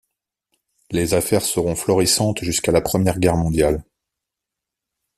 [0.89, 3.83] Les affaires seront florissantes jusqu’à la Première Guerre mondiale.